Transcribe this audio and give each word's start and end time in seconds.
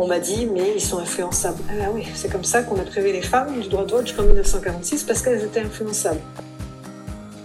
on 0.00 0.06
m'a 0.06 0.18
dit, 0.18 0.46
mais 0.46 0.72
ils 0.74 0.80
sont 0.80 0.98
influençables. 0.98 1.58
Ah 1.68 1.90
oui, 1.92 2.06
c'est 2.14 2.32
comme 2.32 2.42
ça 2.42 2.62
qu'on 2.62 2.80
a 2.80 2.84
privé 2.84 3.12
les 3.12 3.20
femmes 3.20 3.60
du 3.60 3.68
droit 3.68 3.84
de 3.84 3.90
vote 3.90 4.06
jusqu'en 4.06 4.22
1946 4.22 5.04
parce 5.04 5.20
qu'elles 5.20 5.44
étaient 5.44 5.60
influençables. 5.60 6.20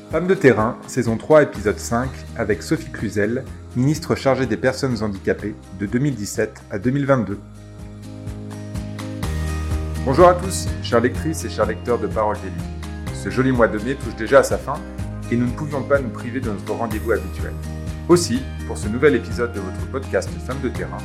Femmes 0.09 0.28
de 0.28 0.36
terrain, 0.36 0.78
saison 0.88 1.18
3, 1.18 1.44
épisode 1.44 1.78
5, 1.78 2.10
avec 2.38 2.64
Sophie 2.64 2.89
Cluzel, 2.89 3.43
ministre 3.75 4.15
chargée 4.15 4.46
des 4.46 4.55
personnes 4.55 5.04
handicapées 5.04 5.54
de 5.82 5.86
2017 5.86 6.54
à 6.71 6.79
2022. 6.79 7.38
Bonjour 10.06 10.29
à 10.29 10.36
tous, 10.36 10.68
chères 10.82 11.01
lectrices 11.01 11.43
et 11.43 11.50
chers 11.50 11.65
lecteurs 11.65 12.00
de 12.00 12.07
Parole 12.07 12.37
d'élus. 12.37 13.15
Ce 13.21 13.29
joli 13.29 13.51
mois 13.51 13.68
de 13.68 13.79
mai 13.79 13.96
touche 13.96 14.15
déjà 14.15 14.39
à 14.39 14.43
sa 14.43 14.57
fin 14.57 14.75
et 15.29 15.36
nous 15.36 15.47
ne 15.47 15.51
pouvions 15.51 15.83
pas 15.83 16.00
nous 16.00 16.10
priver 16.10 16.39
de 16.39 16.51
notre 16.51 16.71
rendez-vous 16.71 17.11
habituel. 17.11 17.51
Aussi, 18.07 18.39
pour 18.65 18.78
ce 18.78 18.87
nouvel 18.87 19.15
épisode 19.15 19.51
de 19.51 19.60
votre 19.60 19.92
podcast 19.92 20.29
Femmes 20.47 20.61
de 20.64 20.69
terrain, 20.69 21.00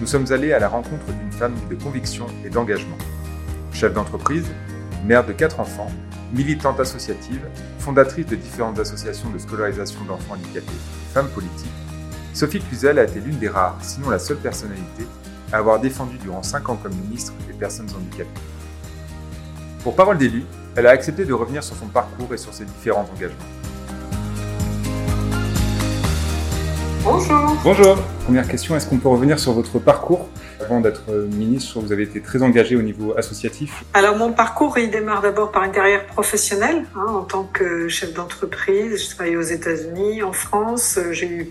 nous 0.00 0.06
sommes 0.06 0.30
allés 0.30 0.52
à 0.52 0.58
la 0.58 0.68
rencontre 0.68 1.06
d'une 1.06 1.32
femme 1.32 1.54
de 1.70 1.74
conviction 1.74 2.26
et 2.44 2.50
d'engagement. 2.50 2.98
Chef 3.72 3.94
d'entreprise, 3.94 4.44
mère 5.06 5.24
de 5.24 5.32
quatre 5.32 5.60
enfants, 5.60 5.90
militante 6.34 6.80
associative, 6.80 7.40
fondatrice 7.78 8.26
de 8.26 8.36
différentes 8.36 8.78
associations 8.78 9.30
de 9.30 9.38
scolarisation 9.38 10.04
d'enfants 10.04 10.34
handicapés, 10.34 10.66
femme 11.14 11.28
politique, 11.28 11.70
Sophie 12.34 12.60
Cluzel 12.60 12.98
a 12.98 13.04
été 13.04 13.18
l'une 13.20 13.38
des 13.38 13.48
rares, 13.48 13.78
sinon 13.80 14.10
la 14.10 14.18
seule 14.18 14.36
personnalité, 14.36 15.06
à 15.50 15.56
avoir 15.56 15.80
défendu 15.80 16.18
durant 16.18 16.42
cinq 16.42 16.68
ans 16.68 16.76
comme 16.76 16.94
ministre 16.94 17.32
des 17.46 17.54
personnes 17.54 17.88
handicapées. 17.96 18.28
Pour 19.82 19.96
Parole 19.96 20.18
d'élu, 20.18 20.44
elle 20.74 20.86
a 20.86 20.90
accepté 20.90 21.24
de 21.24 21.32
revenir 21.32 21.64
sur 21.64 21.76
son 21.76 21.86
parcours 21.86 22.34
et 22.34 22.36
sur 22.36 22.52
ses 22.52 22.66
différents 22.66 23.08
engagements. 23.10 23.38
Bonjour. 27.08 27.56
Bonjour. 27.62 27.96
Première 28.24 28.48
question, 28.48 28.74
est-ce 28.74 28.88
qu'on 28.88 28.98
peut 28.98 29.06
revenir 29.06 29.38
sur 29.38 29.52
votre 29.52 29.78
parcours 29.78 30.28
Avant 30.60 30.80
d'être 30.80 31.08
ministre, 31.12 31.78
vous 31.78 31.92
avez 31.92 32.02
été 32.02 32.20
très 32.20 32.42
engagé 32.42 32.74
au 32.74 32.82
niveau 32.82 33.16
associatif? 33.16 33.84
Alors 33.94 34.16
mon 34.16 34.32
parcours, 34.32 34.76
il 34.76 34.90
démarre 34.90 35.22
d'abord 35.22 35.52
par 35.52 35.62
une 35.62 35.70
carrière 35.70 36.04
professionnelle 36.06 36.84
hein, 36.96 37.06
en 37.06 37.22
tant 37.22 37.44
que 37.44 37.86
chef 37.86 38.12
d'entreprise. 38.12 39.04
Je 39.04 39.14
travaillais 39.14 39.36
aux 39.36 39.40
États-Unis, 39.40 40.24
en 40.24 40.32
France. 40.32 40.98
J'ai 41.12 41.28
eu 41.28 41.50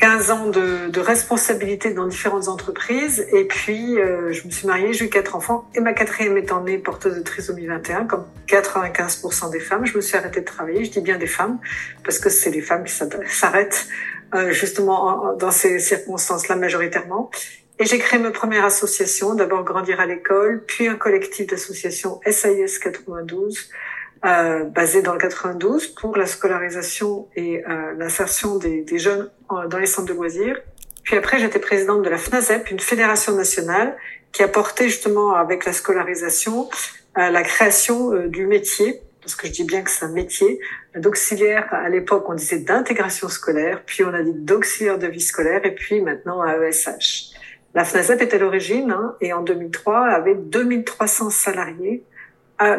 15 0.00 0.30
ans 0.32 0.46
de, 0.48 0.88
de, 0.88 1.00
responsabilité 1.00 1.94
dans 1.94 2.08
différentes 2.08 2.48
entreprises. 2.48 3.24
Et 3.32 3.44
puis, 3.44 3.96
euh, 3.96 4.32
je 4.32 4.44
me 4.44 4.50
suis 4.50 4.66
mariée, 4.66 4.92
j'ai 4.92 5.04
eu 5.04 5.08
quatre 5.08 5.36
enfants. 5.36 5.70
Et 5.76 5.80
ma 5.80 5.92
quatrième 5.92 6.36
étant 6.36 6.64
née 6.64 6.78
porteuse 6.78 7.14
de 7.14 7.20
trisomie 7.22 7.66
21, 7.66 8.06
comme 8.06 8.24
95% 8.48 9.52
des 9.52 9.60
femmes, 9.60 9.86
je 9.86 9.94
me 9.96 10.00
suis 10.00 10.16
arrêtée 10.16 10.40
de 10.40 10.46
travailler. 10.46 10.84
Je 10.84 10.90
dis 10.90 11.00
bien 11.00 11.16
des 11.16 11.28
femmes, 11.28 11.58
parce 12.02 12.18
que 12.18 12.28
c'est 12.28 12.50
les 12.50 12.62
femmes 12.62 12.82
qui 12.82 12.94
s'arrêtent 13.28 13.86
euh, 13.88 14.19
justement 14.50 15.34
dans 15.34 15.50
ces 15.50 15.78
circonstances-là 15.78 16.56
majoritairement. 16.56 17.30
Et 17.78 17.86
j'ai 17.86 17.98
créé 17.98 18.18
ma 18.18 18.30
première 18.30 18.64
association, 18.66 19.34
d'abord 19.34 19.64
Grandir 19.64 20.00
à 20.00 20.06
l'école, 20.06 20.62
puis 20.66 20.86
un 20.86 20.96
collectif 20.96 21.46
d'associations 21.46 22.20
SIS 22.26 22.78
92, 22.78 23.70
euh, 24.26 24.64
basé 24.64 25.00
dans 25.00 25.14
le 25.14 25.18
92 25.18 25.86
pour 25.88 26.16
la 26.16 26.26
scolarisation 26.26 27.28
et 27.36 27.64
euh, 27.64 27.94
l'insertion 27.96 28.58
des, 28.58 28.82
des 28.82 28.98
jeunes 28.98 29.30
dans 29.48 29.78
les 29.78 29.86
centres 29.86 30.08
de 30.08 30.12
loisirs. 30.12 30.60
Puis 31.04 31.16
après, 31.16 31.38
j'étais 31.38 31.58
présidente 31.58 32.02
de 32.02 32.10
la 32.10 32.18
FNASEP, 32.18 32.70
une 32.70 32.80
fédération 32.80 33.34
nationale 33.34 33.96
qui 34.30 34.42
a 34.42 34.48
porté 34.48 34.90
justement 34.90 35.34
avec 35.34 35.64
la 35.64 35.72
scolarisation 35.72 36.68
euh, 37.18 37.30
la 37.30 37.42
création 37.42 38.12
euh, 38.12 38.28
du 38.28 38.46
métier, 38.46 39.00
parce 39.20 39.34
que 39.34 39.46
je 39.46 39.52
dis 39.52 39.64
bien 39.64 39.82
que 39.82 39.90
c'est 39.90 40.04
un 40.04 40.12
métier, 40.12 40.60
d'auxiliaire, 40.96 41.72
à 41.72 41.88
l'époque 41.88 42.24
on 42.28 42.34
disait 42.34 42.60
d'intégration 42.60 43.28
scolaire, 43.28 43.82
puis 43.84 44.04
on 44.04 44.14
a 44.14 44.22
dit 44.22 44.34
d'auxiliaire 44.34 44.98
de 44.98 45.06
vie 45.06 45.20
scolaire, 45.20 45.64
et 45.64 45.74
puis 45.74 46.00
maintenant 46.00 46.40
à 46.40 46.56
ESH. 46.56 47.30
La 47.74 47.84
FNASEP 47.84 48.22
était 48.22 48.36
à 48.36 48.40
l'origine, 48.40 48.90
hein, 48.90 49.14
et 49.20 49.32
en 49.32 49.42
2003 49.42 50.06
avait 50.06 50.34
2300 50.34 51.30
salariés 51.30 52.04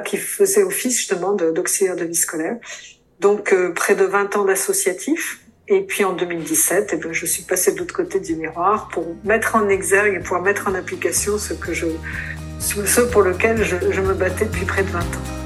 qui 0.06 0.18
faisait 0.18 0.64
office 0.64 0.98
justement 0.98 1.34
d'auxiliaire 1.34 1.96
de, 1.96 2.06
vie 2.06 2.16
scolaire. 2.16 2.58
Donc 3.20 3.54
euh, 3.54 3.72
près 3.74 3.96
de 3.96 4.04
20 4.04 4.36
ans 4.38 4.46
d'associatif. 4.46 5.40
Et 5.68 5.82
puis 5.82 6.04
en 6.04 6.14
2017, 6.14 6.92
eh 6.94 6.98
bien, 6.98 7.14
je 7.14 7.26
suis 7.26 7.44
passée 7.44 7.72
de 7.72 7.80
l'autre 7.80 7.96
côté 7.96 8.20
du 8.20 8.36
miroir 8.36 8.90
pour 8.90 9.16
mettre 9.24 9.56
en 9.56 9.70
exergue 9.70 10.16
et 10.16 10.20
pouvoir 10.20 10.42
mettre 10.42 10.68
en 10.68 10.76
application 10.76 11.38
ce 11.38 11.54
que 11.54 11.74
je, 11.74 11.88
ce 12.60 13.02
pour 13.02 13.22
lequel 13.22 13.64
je, 13.64 13.78
je 13.90 14.02
me 14.02 14.14
battais 14.14 14.46
depuis 14.46 14.66
près 14.66 14.84
de 14.84 14.90
20 14.90 15.00
ans. 15.00 15.41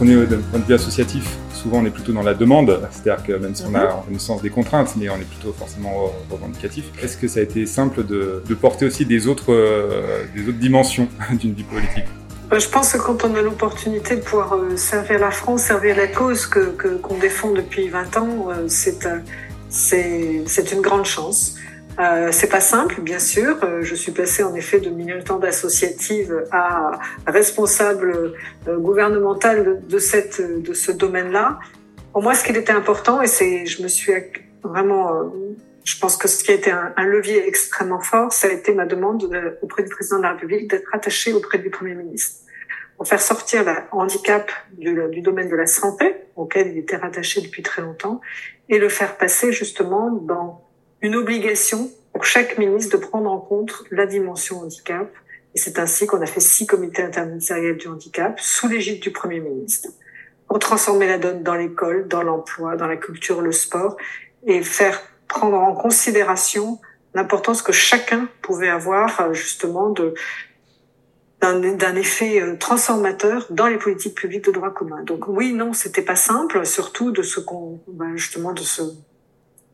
On 0.00 0.06
est 0.06 0.26
d'un 0.26 0.38
point 0.38 0.60
de 0.60 0.64
vue 0.64 0.74
associatif, 0.74 1.36
souvent 1.52 1.78
on 1.78 1.84
est 1.84 1.90
plutôt 1.90 2.12
dans 2.12 2.22
la 2.22 2.34
demande, 2.34 2.80
c'est-à-dire 2.90 3.24
que 3.24 3.32
même 3.32 3.54
si 3.54 3.64
on 3.64 3.74
a 3.74 3.84
mhm. 3.84 4.04
connaissance 4.06 4.42
des 4.42 4.50
contraintes, 4.50 4.94
mais 4.96 5.08
on 5.08 5.16
est 5.16 5.28
plutôt 5.28 5.52
forcément 5.52 6.12
revendicatif. 6.30 6.84
Est-ce 7.02 7.16
que 7.16 7.26
ça 7.26 7.40
a 7.40 7.42
été 7.42 7.66
simple 7.66 8.04
de, 8.04 8.42
porter 8.54 8.86
aussi 8.86 9.04
des 9.06 9.26
autres, 9.26 9.52
euh, 9.52 10.24
des 10.36 10.48
autres 10.48 10.58
dimensions 10.58 11.08
d'une 11.32 11.52
vie 11.52 11.64
politique? 11.64 12.04
Euh, 12.52 12.60
je 12.60 12.68
pense 12.68 12.92
que 12.92 12.98
quand 12.98 13.24
on 13.24 13.34
a 13.34 13.42
l'opportunité 13.42 14.16
de 14.16 14.20
pouvoir 14.20 14.54
euh, 14.54 14.76
servir 14.76 15.18
la 15.18 15.32
France, 15.32 15.62
servir 15.62 15.96
la 15.96 16.06
cause 16.06 16.46
que 16.46 16.60
qu'on 17.02 17.18
défend 17.18 17.50
depuis 17.50 17.88
20 17.88 18.16
ans, 18.18 18.48
c'est 18.68 19.00
c'est 19.68 20.72
une 20.72 20.80
grande 20.80 21.06
chance. 21.06 21.56
Euh, 21.98 22.28
c'est 22.30 22.48
pas 22.48 22.60
simple, 22.60 23.00
bien 23.00 23.18
sûr. 23.18 23.58
Euh, 23.64 23.82
je 23.82 23.94
suis 23.94 24.12
passée 24.12 24.44
en 24.44 24.54
effet 24.54 24.78
de 24.78 24.88
militante 24.88 25.44
associative 25.44 26.44
à 26.52 26.92
responsable 27.26 28.34
euh, 28.68 28.78
gouvernemental 28.78 29.82
de, 29.84 29.98
cette, 29.98 30.40
de 30.40 30.72
ce 30.74 30.92
domaine-là. 30.92 31.58
Pour 32.12 32.22
moi, 32.22 32.34
ce 32.34 32.44
qui 32.44 32.52
était 32.52 32.72
important, 32.72 33.20
et 33.20 33.26
c'est, 33.26 33.66
je 33.66 33.82
me 33.82 33.88
suis 33.88 34.12
vraiment, 34.62 35.12
euh, 35.12 35.24
je 35.82 35.98
pense 35.98 36.16
que 36.16 36.28
ce 36.28 36.44
qui 36.44 36.52
a 36.52 36.54
été 36.54 36.70
un, 36.70 36.92
un, 36.96 37.04
levier 37.04 37.46
extrêmement 37.48 38.00
fort, 38.00 38.32
ça 38.32 38.46
a 38.46 38.52
été 38.52 38.74
ma 38.74 38.86
demande 38.86 39.28
auprès 39.62 39.82
du 39.82 39.88
président 39.88 40.18
de 40.18 40.22
la 40.22 40.32
République 40.32 40.70
d'être 40.70 40.94
attaché 40.94 41.32
auprès 41.32 41.58
du 41.58 41.70
Premier 41.70 41.94
ministre 41.94 42.44
pour 42.96 43.06
faire 43.06 43.22
sortir 43.22 43.64
le 43.64 43.72
handicap 43.92 44.50
du, 44.72 44.96
du, 45.10 45.20
domaine 45.20 45.48
de 45.48 45.54
la 45.54 45.66
santé, 45.66 46.16
auquel 46.34 46.68
il 46.72 46.78
était 46.78 46.96
rattaché 46.96 47.40
depuis 47.40 47.62
très 47.62 47.80
longtemps, 47.82 48.20
et 48.68 48.78
le 48.78 48.88
faire 48.88 49.16
passer 49.16 49.52
justement 49.52 50.10
dans 50.10 50.67
une 51.00 51.16
obligation 51.16 51.90
pour 52.12 52.24
chaque 52.24 52.58
ministre 52.58 52.96
de 52.96 53.02
prendre 53.02 53.30
en 53.30 53.38
compte 53.38 53.84
la 53.90 54.06
dimension 54.06 54.60
handicap. 54.60 55.12
Et 55.54 55.58
c'est 55.58 55.78
ainsi 55.78 56.06
qu'on 56.06 56.20
a 56.20 56.26
fait 56.26 56.40
six 56.40 56.66
comités 56.66 57.02
interministériels 57.02 57.76
du 57.76 57.88
handicap 57.88 58.38
sous 58.40 58.68
l'égide 58.68 59.00
du 59.00 59.10
Premier 59.12 59.40
ministre 59.40 59.88
pour 60.46 60.58
transformer 60.58 61.06
la 61.06 61.18
donne 61.18 61.42
dans 61.42 61.54
l'école, 61.54 62.08
dans 62.08 62.22
l'emploi, 62.22 62.76
dans 62.76 62.86
la 62.86 62.96
culture, 62.96 63.40
le 63.40 63.52
sport 63.52 63.96
et 64.46 64.62
faire 64.62 65.00
prendre 65.28 65.58
en 65.58 65.74
considération 65.74 66.80
l'importance 67.14 67.62
que 67.62 67.72
chacun 67.72 68.28
pouvait 68.42 68.68
avoir 68.68 69.20
euh, 69.20 69.32
justement 69.32 69.90
de 69.90 70.14
d'un 71.40 71.94
effet 71.94 72.42
euh, 72.42 72.56
transformateur 72.56 73.46
dans 73.50 73.68
les 73.68 73.78
politiques 73.78 74.16
publiques 74.16 74.46
de 74.46 74.50
droit 74.50 74.70
commun. 74.70 75.04
Donc 75.04 75.28
oui, 75.28 75.52
non, 75.52 75.72
c'était 75.72 76.02
pas 76.02 76.16
simple, 76.16 76.66
surtout 76.66 77.12
de 77.12 77.22
se 77.22 77.38
ben, 77.86 78.16
justement 78.16 78.52
de 78.52 78.60
se 78.60 78.82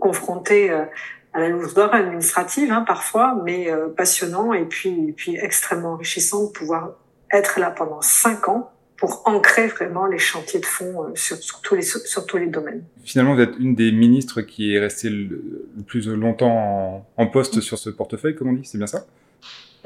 confronter 0.04 0.70
euh, 0.70 0.84
à 1.32 1.40
la 1.40 1.48
lourdeur 1.48 1.94
administrative 1.94 2.70
hein, 2.70 2.84
parfois, 2.86 3.40
mais 3.42 3.70
euh, 3.70 3.88
passionnant 3.88 4.52
et 4.52 4.66
puis, 4.66 5.14
puis 5.16 5.36
extrêmement 5.36 5.94
enrichissant 5.94 6.44
de 6.44 6.52
pouvoir 6.52 6.92
être 7.32 7.58
là 7.58 7.70
pendant 7.70 8.02
cinq 8.02 8.48
ans 8.50 8.70
pour 8.98 9.22
ancrer 9.24 9.66
vraiment 9.66 10.04
les 10.04 10.18
chantiers 10.18 10.60
de 10.60 10.66
fond 10.66 11.04
euh, 11.04 11.12
sur, 11.14 11.38
sur, 11.38 11.62
tous 11.62 11.74
les, 11.74 11.80
sur 11.82 12.26
tous 12.26 12.36
les 12.36 12.48
domaines. 12.48 12.84
Finalement, 13.02 13.34
vous 13.34 13.40
êtes 13.40 13.58
une 13.58 13.74
des 13.74 13.92
ministres 13.92 14.42
qui 14.42 14.74
est 14.74 14.78
restée 14.78 15.08
le, 15.08 15.40
plus 15.86 16.06
longtemps 16.06 17.06
en, 17.16 17.26
poste 17.26 17.62
sur 17.62 17.78
ce 17.78 17.88
portefeuille, 17.88 18.36
comme 18.36 18.48
on 18.48 18.52
dit, 18.52 18.66
c'est 18.66 18.78
bien 18.78 18.86
ça? 18.86 19.06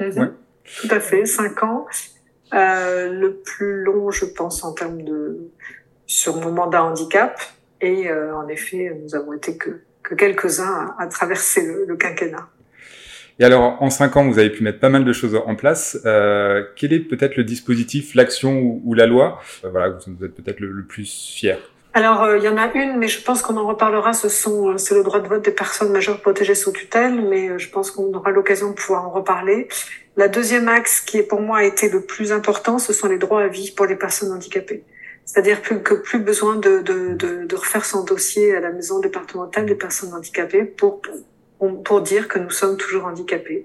Mm-hmm. 0.01 0.31
Tout 0.81 0.87
à 0.91 0.99
fait, 0.99 1.25
cinq 1.25 1.63
ans. 1.63 1.87
Euh, 2.53 3.13
le 3.13 3.35
plus 3.37 3.83
long, 3.83 4.11
je 4.11 4.25
pense, 4.25 4.65
en 4.65 4.73
termes 4.73 5.01
de 5.01 5.49
sur 6.07 6.35
mon 6.35 6.51
mandat 6.51 6.83
handicap. 6.83 7.39
Et 7.79 8.09
euh, 8.09 8.35
en 8.35 8.47
effet, 8.49 8.93
nous 9.01 9.15
avons 9.15 9.33
été 9.33 9.55
que 9.55 9.81
que 10.09 10.15
quelques-uns 10.15 10.95
à, 10.97 11.07
traverser 11.07 11.65
le, 11.87 11.95
quinquennat. 11.95 12.47
Et 13.39 13.45
alors, 13.45 13.81
en 13.81 13.89
cinq 13.89 14.17
ans, 14.17 14.27
vous 14.27 14.39
avez 14.39 14.49
pu 14.49 14.63
mettre 14.63 14.79
pas 14.79 14.89
mal 14.89 15.05
de 15.05 15.13
choses 15.13 15.39
en 15.45 15.55
place. 15.55 15.97
Euh, 16.05 16.63
quel 16.75 16.91
est 16.91 16.99
peut-être 16.99 17.37
le 17.37 17.43
dispositif, 17.43 18.15
l'action 18.15 18.81
ou, 18.83 18.93
la 18.93 19.05
loi 19.05 19.39
euh, 19.63 19.69
Voilà, 19.69 19.89
vous 19.89 20.25
êtes 20.25 20.35
peut-être 20.35 20.59
le, 20.59 20.83
plus 20.83 21.33
fier? 21.35 21.57
Alors, 21.93 22.23
euh, 22.23 22.37
il 22.37 22.43
y 22.43 22.49
en 22.49 22.57
a 22.57 22.71
une, 22.73 22.97
mais 22.97 23.07
je 23.07 23.21
pense 23.21 23.41
qu'on 23.41 23.55
en 23.55 23.65
reparlera. 23.65 24.11
Ce 24.11 24.27
sont, 24.27 24.77
c'est 24.77 24.93
le 24.93 25.03
droit 25.03 25.21
de 25.21 25.27
vote 25.27 25.45
des 25.45 25.51
personnes 25.51 25.91
majeures 25.91 26.19
protégées 26.19 26.55
sous 26.55 26.71
tutelle, 26.71 27.21
mais 27.29 27.57
je 27.57 27.69
pense 27.69 27.91
qu'on 27.91 28.13
aura 28.13 28.31
l'occasion 28.31 28.71
de 28.71 28.75
pouvoir 28.75 29.05
en 29.05 29.11
reparler. 29.11 29.69
La 30.17 30.27
deuxième 30.27 30.67
axe, 30.67 30.99
qui 30.99 31.17
est 31.17 31.23
pour 31.23 31.39
moi 31.39 31.59
a 31.59 31.63
été 31.63 31.89
le 31.89 32.01
plus 32.01 32.33
important, 32.33 32.77
ce 32.77 32.91
sont 32.91 33.07
les 33.07 33.17
droits 33.17 33.43
à 33.43 33.47
vie 33.47 33.71
pour 33.71 33.85
les 33.85 33.95
personnes 33.95 34.33
handicapées. 34.33 34.83
C'est-à-dire 35.31 35.61
que 35.61 35.93
plus 35.93 36.17
besoin 36.17 36.55
de, 36.55 36.79
de, 36.79 37.13
de, 37.13 37.45
de, 37.45 37.55
refaire 37.55 37.85
son 37.85 38.03
dossier 38.03 38.55
à 38.55 38.59
la 38.61 38.71
maison 38.71 38.99
départementale 38.99 39.67
des 39.67 39.75
personnes 39.75 40.11
handicapées 40.11 40.65
pour, 40.65 41.03
pour, 41.59 41.83
pour 41.83 42.01
dire 42.01 42.27
que 42.27 42.39
nous 42.39 42.49
sommes 42.49 42.77
toujours 42.77 43.05
handicapés. 43.05 43.63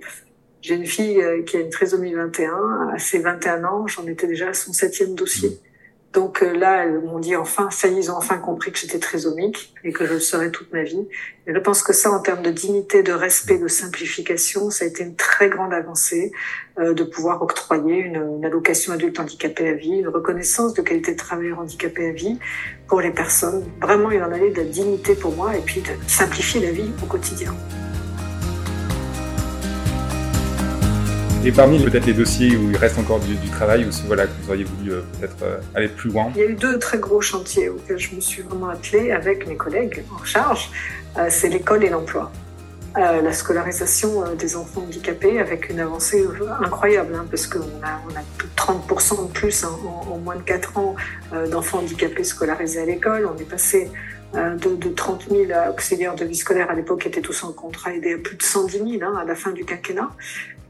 J'ai 0.61 0.75
une 0.75 0.85
fille 0.85 1.23
euh, 1.23 1.43
qui 1.43 1.57
a 1.57 1.61
une 1.61 1.71
trisomie 1.71 2.13
21. 2.13 2.91
À 2.93 2.99
ses 2.99 3.19
21 3.19 3.65
ans, 3.65 3.87
j'en 3.87 4.07
étais 4.07 4.27
déjà 4.27 4.49
à 4.49 4.53
son 4.53 4.75
septième 4.75 5.15
dossier. 5.15 5.59
Donc 6.15 6.43
euh, 6.43 6.53
là, 6.53 6.85
elles 6.85 7.01
m'ont 7.01 7.19
dit 7.19 7.35
enfin, 7.35 7.69
ça 7.71 7.89
y 7.89 7.95
est, 7.95 7.99
ils 7.99 8.11
ont 8.11 8.17
enfin 8.17 8.39
compris 8.39 8.71
que 8.71 8.79
j'étais 8.79 9.01
trisomique 9.01 9.75
et 9.83 9.93
que 9.93 10.07
je 10.07 10.15
le 10.15 10.21
serais 10.21 10.51
toute 10.53 10.73
ma 10.73 10.85
vie. 10.85 11.09
Et 11.47 11.53
je 11.53 11.59
pense 11.59 11.83
que 11.83 11.93
ça, 11.93 12.11
en 12.13 12.21
termes 12.21 12.43
de 12.43 12.51
dignité, 12.51 13.03
de 13.03 13.13
respect, 13.13 13.59
de 13.59 13.67
simplification, 13.67 14.71
ça 14.71 14.85
a 14.85 14.89
été 14.89 15.03
une 15.03 15.17
très 15.17 15.49
grande 15.49 15.75
avancée 15.75 16.31
euh, 16.79 16.95
de 16.95 17.03
pouvoir 17.03 17.43
octroyer 17.43 17.97
une, 17.97 18.37
une, 18.37 18.45
allocation 18.45 18.93
adulte 18.93 19.19
handicapé 19.19 19.69
à 19.69 19.75
vie, 19.75 19.99
une 19.99 20.09
reconnaissance 20.09 20.73
de 20.73 20.83
qualité 20.83 21.13
de 21.13 21.19
travailleur 21.19 21.59
handicapé 21.59 22.09
à 22.09 22.13
vie 22.13 22.39
pour 22.87 23.01
les 23.01 23.11
personnes. 23.11 23.65
Vraiment, 23.83 24.13
il 24.13 24.23
en 24.23 24.31
allait 24.31 24.51
de 24.51 24.59
la 24.59 24.65
dignité 24.65 25.17
pour 25.17 25.35
moi 25.35 25.57
et 25.57 25.61
puis 25.61 25.81
de 25.81 25.91
simplifier 26.07 26.61
la 26.61 26.71
vie 26.71 26.91
au 27.03 27.07
quotidien. 27.07 27.53
Et 31.45 31.53
parmi 31.53 31.79
peut-être 31.79 32.07
les 32.07 32.15
dossiers 32.15 32.57
où 32.57 32.71
il 32.71 32.77
reste 32.79 32.99
encore 32.99 33.21
du, 33.21 33.37
travail, 33.51 33.85
ou 33.85 33.91
voilà, 34.07 34.27
que 34.27 34.31
vous 34.41 34.49
auriez 34.49 34.65
voulu 34.65 34.93
euh, 34.93 35.03
peut-être 35.21 35.37
euh, 35.43 35.59
aller 35.75 35.89
plus 35.89 36.09
loin 36.09 36.33
Il 36.35 36.41
y 36.41 36.45
a 36.45 36.47
eu 36.47 36.55
deux 36.55 36.79
très 36.79 36.97
gros 36.97 37.21
chantiers 37.21 37.69
auxquels 37.69 37.99
je 37.99 38.15
me 38.15 38.21
suis 38.21 38.41
vraiment 38.41 38.71
attelée 38.71 39.13
avec 39.13 39.47
mes 39.47 39.55
collègues 39.55 40.05
en 40.19 40.25
charge. 40.25 40.71
Euh, 41.19 41.27
c'est 41.29 41.51
l'école 41.51 41.85
et 41.85 41.91
l'emploi. 41.91 42.33
la 42.97 43.33
scolarisation 43.33 44.35
des 44.37 44.57
enfants 44.57 44.81
handicapés 44.81 45.39
avec 45.39 45.69
une 45.69 45.81
avancée 45.81 46.25
incroyable, 46.63 47.15
hein, 47.15 47.27
parce 47.31 47.47
qu'on 47.47 47.59
a, 47.83 48.01
on 48.09 48.15
a 48.17 48.23
plus 48.39 48.49
de 48.49 48.55
30% 48.55 49.29
de 49.29 49.33
plus 49.33 49.65
en, 49.65 50.17
moins 50.19 50.37
de 50.37 50.43
4 50.43 50.79
ans 50.79 50.95
d'enfants 51.51 51.81
handicapés 51.81 52.25
scolarisés 52.25 52.81
à 52.81 52.87
l'école. 52.87 53.29
On 53.31 53.37
est 53.39 53.51
passé 53.51 53.91
de, 54.33 54.77
de, 54.77 54.89
30 54.89 55.27
000 55.29 55.43
auxiliaires 55.71 56.15
de 56.15 56.25
vie 56.25 56.37
scolaire 56.37 56.71
à 56.71 56.75
l'époque 56.75 57.03
qui 57.03 57.09
étaient 57.09 57.21
tous 57.21 57.45
en 57.45 57.53
contrat 57.53 57.93
aidé 57.93 58.15
à 58.15 58.19
plus 58.19 58.37
de 58.37 58.43
110 58.43 58.79
000 58.79 58.89
hein, 59.03 59.19
à 59.21 59.25
la 59.25 59.35
fin 59.35 59.51
du 59.51 59.65
quinquennat. 59.65 60.11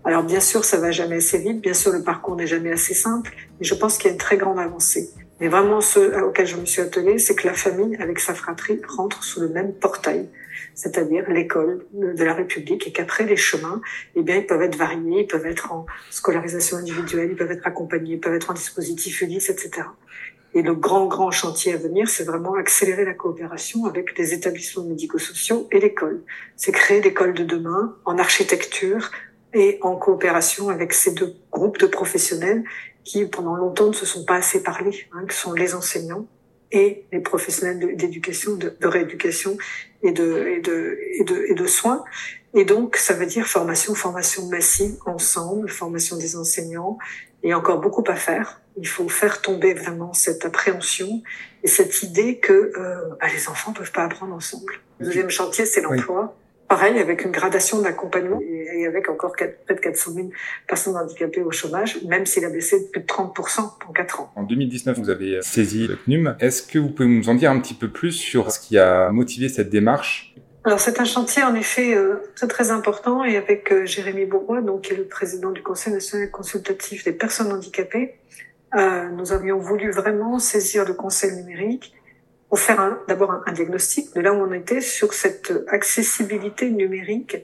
Alors 0.07 0.23
bien 0.23 0.41
sûr, 0.41 0.65
ça 0.65 0.77
va 0.77 0.91
jamais 0.91 1.17
assez 1.17 1.39
vite, 1.39 1.63
bien 1.63 1.73
sûr, 1.73 1.91
le 1.91 2.03
parcours 2.03 2.37
n'est 2.37 2.47
jamais 2.47 2.71
assez 2.71 2.93
simple, 2.93 3.31
mais 3.59 3.65
je 3.65 3.75
pense 3.75 3.97
qu'il 3.97 4.07
y 4.07 4.11
a 4.11 4.13
une 4.13 4.19
très 4.19 4.37
grande 4.37 4.59
avancée. 4.59 5.09
Mais 5.41 5.49
vraiment, 5.49 5.81
ce 5.81 6.23
auquel 6.23 6.47
je 6.47 6.57
me 6.57 6.67
suis 6.67 6.83
attelée, 6.83 7.19
c'est 7.19 7.35
que 7.35 7.47
la 7.47 7.55
famille, 7.55 7.97
avec 7.97 8.21
sa 8.21 8.35
fratrie, 8.35 8.81
rentre 8.87 9.25
sous 9.25 9.41
le 9.41 9.49
même 9.49 9.73
portail, 9.73 10.29
c'est-à-dire 10.75 11.29
l'école 11.31 11.87
de 11.93 12.23
la 12.23 12.35
République, 12.35 12.87
et 12.87 12.93
qu'après 12.93 13.25
les 13.25 13.37
chemins, 13.37 13.81
eh 14.15 14.23
bien, 14.23 14.37
ils 14.37 14.47
peuvent 14.47 14.63
être 14.63 14.77
variés, 14.77 15.23
ils 15.23 15.27
peuvent 15.27 15.47
être 15.47 15.73
en 15.73 15.87
scolarisation 16.11 16.77
individuelle, 16.77 17.31
ils 17.31 17.37
peuvent 17.37 17.51
être 17.51 17.67
accompagnés, 17.67 18.13
ils 18.13 18.21
peuvent 18.21 18.35
être 18.35 18.51
en 18.51 18.55
dispositif 18.55 19.23
Ulysse, 19.23 19.49
etc. 19.49 19.87
Et 20.53 20.63
le 20.63 20.75
grand, 20.75 21.07
grand 21.07 21.33
chantier 21.33 21.73
à 21.73 21.79
venir, 21.79 22.09
c'est 22.09 22.25
vraiment 22.25 22.55
accélérer 22.55 23.05
la 23.05 23.15
coopération 23.15 23.87
avec 23.87 24.17
les 24.17 24.35
établissements 24.35 24.85
médico-sociaux 24.85 25.67
et 25.73 25.81
l'école. 25.81 26.23
C'est 26.57 26.71
créer 26.71 27.01
l'école 27.01 27.35
de 27.35 27.43
demain 27.43 27.97
en 28.05 28.19
architecture, 28.19 29.11
et 29.55 29.79
en 29.83 29.97
coopération 29.97 30.69
avec 30.69 30.93
ces 30.93 31.13
deux 31.13 31.37
groupes 31.51 31.79
de 31.79 31.87
professionnels 31.87 32.65
qui, 33.05 33.25
pendant 33.25 33.55
longtemps, 33.55 33.89
ne 33.89 33.93
se 33.93 34.05
sont 34.05 34.25
pas 34.25 34.37
assez 34.37 34.63
parlé, 34.63 35.07
hein, 35.13 35.25
qui 35.29 35.37
sont 35.37 35.53
les 35.53 35.75
enseignants 35.75 36.27
et 36.73 37.05
les 37.13 37.21
professionnels 37.21 37.97
d'éducation, 37.97 38.57
de, 38.57 38.77
de, 38.79 38.87
rééducation 38.87 39.57
et 40.03 40.11
de, 40.11 40.49
et, 40.49 40.61
de, 40.61 40.99
et, 41.21 41.25
de, 41.25 41.45
et 41.49 41.55
de 41.55 41.67
soins. 41.67 42.05
Et 42.53 42.65
donc, 42.65 42.97
ça 42.97 43.15
veut 43.15 43.27
dire 43.27 43.47
formation, 43.47 43.95
formation 43.95 44.47
massive, 44.47 44.97
ensemble, 45.07 45.69
formation 45.69 46.17
des 46.17 46.37
enseignants. 46.37 46.99
Il 47.43 47.51
y 47.51 47.53
a 47.53 47.59
encore 47.59 47.81
beaucoup 47.81 48.05
à 48.09 48.17
faire. 48.17 48.61
Il 48.77 48.89
faut 48.89 49.09
faire 49.09 49.41
tomber 49.41 49.75
vraiment 49.75 50.13
cette 50.15 50.45
appréhension 50.45 51.23
et 51.63 51.69
cette 51.69 52.03
idée 52.03 52.39
que 52.39 52.73
euh, 52.77 52.97
bah, 53.21 53.29
les 53.33 53.49
enfants 53.49 53.73
peuvent 53.73 53.93
pas 53.93 54.05
apprendre 54.05 54.35
ensemble. 54.35 54.75
Le 54.99 55.07
deuxième 55.07 55.31
chantier, 55.31 55.67
c'est 55.67 55.81
l'emploi. 55.81 56.37
Pareil, 56.69 56.99
avec 56.99 57.25
une 57.25 57.31
gradation 57.31 57.83
d'accompagnement 57.83 58.41
et 58.41 58.87
avec 58.87 59.09
encore 59.11 59.33
près 59.33 59.59
de 59.69 59.75
400 59.75 60.13
000 60.13 60.31
personnes 60.67 60.97
handicapées 60.97 61.43
au 61.43 61.51
chômage, 61.51 62.03
même 62.05 62.25
s'il 62.25 62.45
a 62.45 62.51
baissé 62.51 62.81
de 62.81 62.87
plus 62.87 63.03
de 63.03 63.07
30% 63.07 63.61
en 63.61 63.93
4 63.93 64.21
ans. 64.21 64.33
En 64.35 64.45
2019, 64.45 64.99
vous 64.99 65.11
avez 65.11 65.41
saisi 65.43 65.87
le 65.87 65.97
CNUM. 65.97 66.37
Est-ce 66.41 66.63
que 66.63 66.79
vous 66.79 66.89
pouvez 66.89 67.09
nous 67.09 67.29
en 67.29 67.35
dire 67.35 67.51
un 67.51 67.61
petit 67.61 67.75
peu 67.75 67.89
plus 67.89 68.13
sur 68.13 68.51
ce 68.51 68.59
qui 68.59 68.79
a 68.79 69.11
motivé 69.11 69.49
cette 69.49 69.69
démarche? 69.69 70.35
Alors 70.67 70.81
c'est 70.81 70.99
un 70.99 71.05
chantier 71.05 71.43
en 71.43 71.55
effet 71.55 71.95
euh, 71.95 72.17
très 72.35 72.49
très 72.49 72.71
important 72.71 73.23
et 73.23 73.37
avec 73.37 73.71
euh, 73.71 73.85
Jérémy 73.85 74.25
Bourgois, 74.25 74.63
donc 74.63 74.83
qui 74.83 74.95
est 74.95 74.97
le 74.97 75.05
président 75.05 75.51
du 75.51 75.63
Conseil 75.63 75.93
national 75.93 76.31
consultatif 76.31 77.05
des 77.05 77.13
personnes 77.13 77.53
handicapées, 77.53 78.15
euh, 78.75 79.11
nous 79.11 79.33
avions 79.33 79.59
voulu 79.59 79.91
vraiment 79.91 80.39
saisir 80.39 80.87
le 80.87 80.95
Conseil 80.95 81.33
numérique 81.37 81.93
pour 82.55 82.61
faire 82.61 82.99
d'abord 83.09 83.43
un, 83.47 83.53
diagnostic 83.53 84.15
de 84.15 84.21
là 84.21 84.33
où 84.33 84.37
on 84.37 84.53
était 84.53 84.81
sur 84.81 85.13
cette 85.13 85.53
accessibilité 85.67 86.71
numérique 86.71 87.39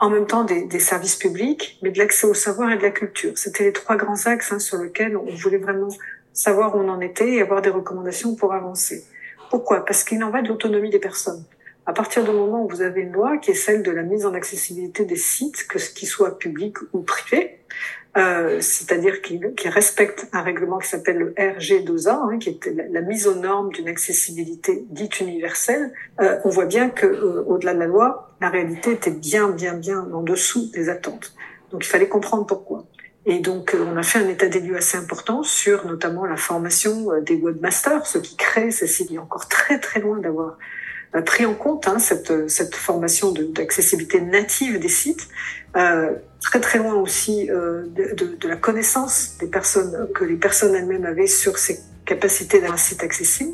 en 0.00 0.10
même 0.10 0.26
temps 0.26 0.42
des, 0.42 0.80
services 0.80 1.14
publics, 1.14 1.78
mais 1.80 1.92
de 1.92 1.98
l'accès 1.98 2.26
au 2.26 2.34
savoir 2.34 2.72
et 2.72 2.76
de 2.76 2.82
la 2.82 2.90
culture. 2.90 3.38
C'était 3.38 3.62
les 3.62 3.72
trois 3.72 3.94
grands 3.94 4.26
axes 4.26 4.50
hein, 4.50 4.58
sur 4.58 4.78
lesquels 4.78 5.16
on 5.16 5.32
voulait 5.32 5.58
vraiment 5.58 5.90
savoir 6.32 6.74
où 6.74 6.80
on 6.80 6.88
en 6.88 7.00
était 7.00 7.34
et 7.34 7.40
avoir 7.40 7.62
des 7.62 7.70
recommandations 7.70 8.34
pour 8.34 8.52
avancer. 8.52 9.04
Pourquoi? 9.48 9.84
Parce 9.84 10.02
qu'il 10.02 10.24
en 10.24 10.30
va 10.30 10.42
de 10.42 10.48
l'autonomie 10.48 10.90
des 10.90 10.98
personnes. 10.98 11.44
À 11.86 11.92
partir 11.92 12.24
du 12.24 12.32
moment 12.32 12.64
où 12.64 12.68
vous 12.68 12.82
avez 12.82 13.02
une 13.02 13.12
loi 13.12 13.38
qui 13.38 13.52
est 13.52 13.54
celle 13.54 13.84
de 13.84 13.92
la 13.92 14.02
mise 14.02 14.26
en 14.26 14.34
accessibilité 14.34 15.04
des 15.04 15.14
sites, 15.14 15.68
que 15.68 15.78
ce 15.78 15.90
qui 15.90 16.06
soit 16.06 16.36
public 16.36 16.78
ou 16.92 17.02
privé, 17.02 17.60
euh, 18.14 18.60
c'est-à-dire 18.60 19.22
qui, 19.22 19.40
respecte 19.64 20.28
un 20.32 20.42
règlement 20.42 20.78
qui 20.78 20.88
s'appelle 20.88 21.16
le 21.16 21.30
RG2A, 21.32 22.10
hein, 22.10 22.38
qui 22.38 22.50
est 22.50 22.90
la, 22.90 23.00
mise 23.00 23.26
aux 23.26 23.36
normes 23.36 23.72
d'une 23.72 23.88
accessibilité 23.88 24.84
dite 24.90 25.20
universelle, 25.20 25.94
euh, 26.20 26.38
on 26.44 26.50
voit 26.50 26.66
bien 26.66 26.90
que 26.90 27.06
euh, 27.06 27.42
au-delà 27.46 27.72
de 27.72 27.78
la 27.78 27.86
loi, 27.86 28.28
la 28.42 28.50
réalité 28.50 28.92
était 28.92 29.10
bien, 29.10 29.48
bien, 29.48 29.74
bien 29.74 30.06
en 30.12 30.22
dessous 30.22 30.70
des 30.72 30.90
attentes. 30.90 31.34
Donc 31.70 31.86
il 31.86 31.88
fallait 31.88 32.08
comprendre 32.08 32.44
pourquoi. 32.44 32.84
Et 33.24 33.38
donc 33.38 33.74
on 33.78 33.96
a 33.96 34.02
fait 34.02 34.18
un 34.18 34.28
état 34.28 34.48
des 34.48 34.60
lieux 34.60 34.76
assez 34.76 34.98
important 34.98 35.42
sur 35.42 35.86
notamment 35.86 36.26
la 36.26 36.36
formation 36.36 37.08
des 37.22 37.36
webmasters, 37.36 38.04
ceux 38.04 38.20
qui 38.20 38.36
créent 38.36 38.72
ces 38.72 38.88
sites. 38.88 39.10
Il 39.10 39.16
est 39.16 39.20
encore 39.20 39.48
très 39.48 39.78
très 39.78 40.00
loin 40.00 40.18
d'avoir 40.18 40.58
pris 41.24 41.46
en 41.46 41.54
compte 41.54 41.86
hein, 41.86 41.98
cette, 41.98 42.50
cette 42.50 42.74
formation 42.74 43.32
d'accessibilité 43.32 44.20
native 44.20 44.80
des 44.80 44.88
sites, 44.88 45.28
euh, 45.76 46.12
très 46.40 46.60
très 46.60 46.78
loin 46.78 46.94
aussi 46.94 47.50
euh, 47.50 47.84
de, 47.86 48.36
de, 48.36 48.48
la 48.48 48.56
connaissance 48.56 49.36
des 49.40 49.46
personnes 49.46 50.08
que 50.14 50.24
les 50.24 50.36
personnes 50.36 50.74
elles-mêmes 50.74 51.06
avaient 51.06 51.26
sur 51.26 51.56
ces 51.58 51.80
capacités 52.04 52.60
d'un 52.60 52.76
site 52.76 53.02
accessible, 53.02 53.52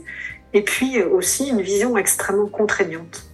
et 0.53 0.63
puis 0.63 0.99
euh, 0.99 1.09
aussi 1.09 1.49
une 1.49 1.61
vision 1.61 1.97
extrêmement 1.97 2.49
contraignante. 2.49 3.25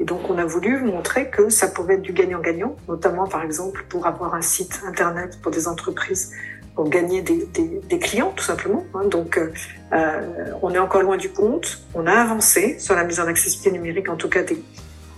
Et 0.00 0.04
donc 0.04 0.28
on 0.30 0.38
a 0.38 0.44
voulu 0.44 0.78
montrer 0.80 1.30
que 1.30 1.50
ça 1.50 1.68
pouvait 1.68 1.94
être 1.94 2.02
du 2.02 2.12
gagnant-gagnant, 2.12 2.76
notamment 2.88 3.28
par 3.28 3.44
exemple 3.44 3.84
pour 3.88 4.06
avoir 4.06 4.34
un 4.34 4.42
site 4.42 4.80
internet 4.86 5.38
pour 5.42 5.52
des 5.52 5.68
entreprises 5.68 6.32
pour 6.74 6.88
gagner 6.88 7.22
des, 7.22 7.46
des, 7.52 7.80
des 7.88 7.98
clients 7.98 8.32
tout 8.34 8.44
simplement. 8.44 8.84
Hein. 8.94 9.06
Donc 9.06 9.38
euh, 9.38 9.52
euh, 9.92 10.52
on 10.62 10.72
est 10.72 10.78
encore 10.78 11.02
loin 11.02 11.16
du 11.16 11.30
compte. 11.30 11.82
On 11.94 12.06
a 12.06 12.12
avancé 12.12 12.78
sur 12.78 12.94
la 12.94 13.04
mise 13.04 13.20
en 13.20 13.26
accessibilité 13.26 13.70
numérique, 13.70 14.08
en 14.08 14.16
tout 14.16 14.28
cas 14.28 14.42
des, 14.42 14.58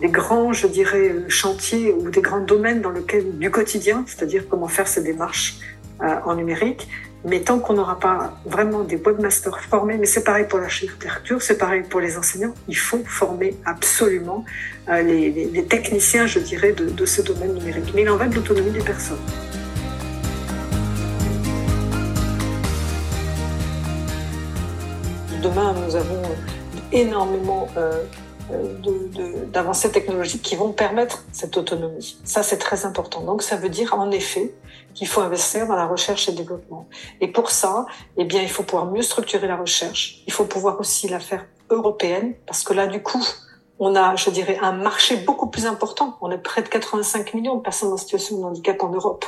des 0.04 0.10
grands, 0.10 0.52
je 0.52 0.66
dirais, 0.66 1.14
chantiers 1.28 1.90
ou 1.90 2.10
des 2.10 2.20
grands 2.20 2.44
domaines 2.44 2.82
dans 2.82 2.90
lesquels 2.90 3.38
du 3.38 3.50
quotidien, 3.50 4.04
c'est-à-dire 4.06 4.42
comment 4.50 4.68
faire 4.68 4.86
ces 4.86 5.02
démarches 5.02 5.54
euh, 6.02 6.16
en 6.26 6.34
numérique. 6.34 6.86
Mais 7.24 7.40
tant 7.40 7.58
qu'on 7.58 7.72
n'aura 7.72 7.98
pas 7.98 8.38
vraiment 8.44 8.84
des 8.84 8.96
webmasters 8.96 9.60
formés, 9.60 9.96
mais 9.96 10.04
c'est 10.04 10.22
pareil 10.22 10.44
pour 10.46 10.58
l'architecture, 10.58 11.40
c'est 11.40 11.56
pareil 11.56 11.84
pour 11.88 12.00
les 12.00 12.18
enseignants, 12.18 12.52
il 12.68 12.76
faut 12.76 13.02
former 13.06 13.56
absolument 13.64 14.44
euh, 14.90 15.00
les, 15.00 15.64
techniciens, 15.64 16.26
je 16.26 16.38
dirais, 16.38 16.72
de, 16.72 16.84
de 16.90 17.06
ce 17.06 17.22
domaine 17.22 17.54
numérique. 17.54 17.90
Mais 17.94 18.02
il 18.02 18.10
en 18.10 18.18
va 18.18 18.26
de 18.28 18.34
l'autonomie 18.34 18.72
des 18.72 18.84
personnes. 18.84 19.24
Demain, 25.42 25.74
nous 25.86 25.96
avons 25.96 26.22
énormément 26.92 27.68
euh, 27.78 28.04
d'avancées 29.52 29.90
technologiques 29.90 30.42
qui 30.42 30.56
vont 30.56 30.72
permettre 30.72 31.24
cette 31.32 31.56
autonomie. 31.56 32.16
Ça, 32.24 32.42
c'est 32.42 32.58
très 32.58 32.84
important. 32.84 33.22
Donc, 33.22 33.42
ça 33.42 33.56
veut 33.56 33.68
dire 33.68 33.94
en 33.94 34.10
effet 34.10 34.54
qu'il 34.94 35.08
faut 35.08 35.20
investir 35.20 35.66
dans 35.66 35.76
la 35.76 35.86
recherche 35.86 36.28
et 36.28 36.32
le 36.32 36.38
développement. 36.38 36.86
Et 37.20 37.28
pour 37.28 37.50
ça, 37.50 37.86
eh 38.16 38.24
bien, 38.24 38.42
il 38.42 38.50
faut 38.50 38.62
pouvoir 38.62 38.90
mieux 38.90 39.02
structurer 39.02 39.46
la 39.46 39.56
recherche. 39.56 40.22
Il 40.26 40.32
faut 40.32 40.44
pouvoir 40.44 40.80
aussi 40.80 41.08
la 41.08 41.20
faire 41.20 41.46
européenne, 41.70 42.34
parce 42.46 42.62
que 42.62 42.74
là, 42.74 42.86
du 42.86 43.02
coup, 43.02 43.24
on 43.78 43.96
a, 43.96 44.14
je 44.16 44.30
dirais, 44.30 44.58
un 44.60 44.72
marché 44.72 45.16
beaucoup 45.16 45.48
plus 45.48 45.66
important. 45.66 46.16
On 46.20 46.30
a 46.30 46.38
près 46.38 46.62
de 46.62 46.68
85 46.68 47.34
millions 47.34 47.56
de 47.56 47.62
personnes 47.62 47.92
en 47.92 47.96
situation 47.96 48.38
de 48.38 48.44
handicap 48.44 48.82
en 48.82 48.90
Europe. 48.90 49.24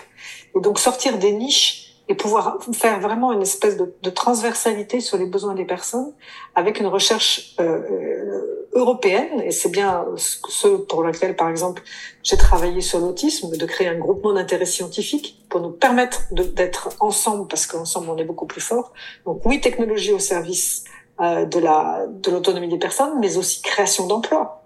Et 0.54 0.60
donc, 0.60 0.78
sortir 0.78 1.18
des 1.18 1.32
niches 1.32 1.86
et 2.08 2.14
pouvoir 2.14 2.58
faire 2.72 3.00
vraiment 3.00 3.32
une 3.32 3.42
espèce 3.42 3.76
de, 3.76 3.92
de, 4.00 4.10
transversalité 4.10 5.00
sur 5.00 5.18
les 5.18 5.26
besoins 5.26 5.54
des 5.54 5.64
personnes 5.64 6.12
avec 6.54 6.78
une 6.78 6.86
recherche 6.86 7.56
euh, 7.58 7.80
euh 7.90 8.25
européenne 8.76 9.40
et 9.42 9.50
c'est 9.50 9.70
bien 9.70 10.04
ce 10.16 10.68
pour 10.68 11.02
lequel 11.02 11.34
par 11.34 11.48
exemple 11.48 11.82
j'ai 12.22 12.36
travaillé 12.36 12.80
sur 12.80 12.98
l'autisme 12.98 13.56
de 13.56 13.66
créer 13.66 13.88
un 13.88 13.98
groupement 13.98 14.34
d'intérêt 14.34 14.66
scientifique 14.66 15.42
pour 15.48 15.60
nous 15.60 15.70
permettre 15.70 16.22
d'être 16.30 16.90
ensemble 17.00 17.48
parce 17.48 17.66
qu'ensemble 17.66 18.10
on 18.10 18.18
est 18.18 18.24
beaucoup 18.24 18.46
plus 18.46 18.60
fort 18.60 18.92
donc 19.24 19.40
oui 19.46 19.60
technologie 19.60 20.12
au 20.12 20.18
service 20.18 20.84
euh, 21.20 21.46
de 21.46 21.58
la 21.58 22.06
de 22.08 22.30
l'autonomie 22.30 22.68
des 22.68 22.78
personnes 22.78 23.18
mais 23.18 23.38
aussi 23.38 23.62
création 23.62 24.06
d'emplois 24.06 24.65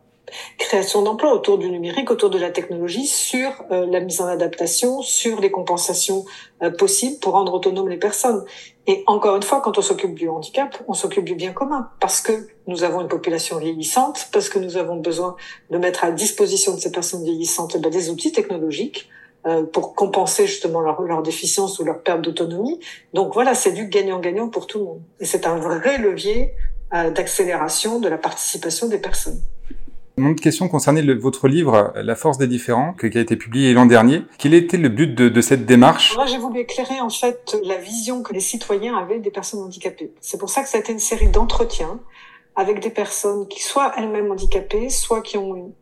création 0.59 1.03
d'emplois 1.03 1.33
autour 1.33 1.59
du 1.59 1.71
numérique, 1.71 2.11
autour 2.11 2.31
de 2.31 2.39
la 2.39 2.51
technologie, 2.51 3.07
sur 3.07 3.51
euh, 3.71 3.87
la 3.87 4.01
mise 4.01 4.21
en 4.21 4.27
adaptation, 4.27 5.03
sur 5.03 5.41
les 5.41 5.51
compensations 5.51 6.25
euh, 6.63 6.71
possibles 6.71 7.19
pour 7.19 7.33
rendre 7.33 7.55
autonomes 7.55 7.89
les 7.89 7.97
personnes. 7.97 8.45
Et 8.87 9.03
encore 9.07 9.37
une 9.37 9.43
fois, 9.43 9.61
quand 9.61 9.79
on 9.79 9.83
s'occupe 9.83 10.15
du 10.15 10.29
handicap, 10.29 10.83
on 10.89 10.95
s'occupe 10.95 11.25
du 11.25 11.35
bien 11.35 11.53
commun, 11.53 11.91
parce 12.01 12.21
que 12.21 12.49
nous 12.67 12.85
avons 12.85 13.01
une 13.01 13.09
population 13.09 13.59
vieillissante, 13.59 14.29
parce 14.33 14.49
que 14.49 14.59
nous 14.59 14.77
avons 14.77 14.97
besoin 14.97 15.37
de 15.71 15.79
mettre 15.79 16.05
à 16.05 16.11
disposition 16.11 16.75
de 16.75 16.81
ces 16.81 16.91
personnes 16.91 17.25
vieillissantes 17.25 17.77
ben, 17.79 17.91
des 17.91 18.11
outils 18.11 18.33
technologiques 18.33 19.09
euh, 19.47 19.65
pour 19.65 19.95
compenser 19.95 20.47
justement 20.47 20.81
leur, 20.81 21.01
leur 21.03 21.23
déficience 21.23 21.79
ou 21.79 21.85
leur 21.85 22.03
perte 22.03 22.23
d'autonomie. 22.23 22.81
Donc 23.15 23.35
voilà, 23.35 23.55
c'est 23.55 23.73
du 23.73 23.87
gagnant-gagnant 23.87 24.49
pour 24.49 24.67
tout 24.67 24.79
le 24.79 24.85
monde. 24.85 25.03
Et 25.21 25.25
c'est 25.25 25.47
un 25.47 25.57
vrai 25.57 25.99
levier 25.99 26.55
d'accélération 26.93 28.01
de 28.01 28.09
la 28.09 28.19
participation 28.19 28.89
des 28.89 28.99
personnes. 28.99 29.41
Une 30.21 30.33
autre 30.33 30.43
question 30.43 30.69
concernait 30.69 31.03
votre 31.15 31.49
livre 31.49 31.95
La 31.97 32.15
force 32.15 32.37
des 32.37 32.47
différents, 32.47 32.93
qui 32.93 33.07
a 33.17 33.21
été 33.23 33.37
publié 33.37 33.73
l'an 33.73 33.87
dernier. 33.87 34.21
Quel 34.37 34.53
était 34.53 34.77
le 34.77 34.91
but 34.91 35.15
de, 35.15 35.41
cette 35.41 35.65
démarche? 35.65 36.15
Moi, 36.15 36.27
j'ai 36.27 36.37
voulu 36.37 36.61
éclairer 36.61 37.01
en 37.01 37.09
fait 37.09 37.57
la 37.65 37.79
vision 37.79 38.23
que 38.23 38.35
les 38.35 38.41
citoyens 38.41 38.99
avaient 38.99 39.19
des 39.19 39.31
personnes 39.31 39.61
handicapées. 39.61 40.13
C'est 40.21 40.37
pour 40.37 40.51
ça 40.51 40.63
que 40.63 40.69
ça 40.69 40.77
a 40.77 40.81
été 40.81 40.93
une 40.93 40.99
série 40.99 41.29
d'entretiens 41.29 42.01
avec 42.55 42.81
des 42.81 42.91
personnes 42.91 43.49
qui 43.49 43.63
soit 43.63 43.95
elles-mêmes 43.97 44.31
handicapées, 44.31 44.91
soit 44.91 45.23
qui 45.23 45.39
ont 45.39 45.73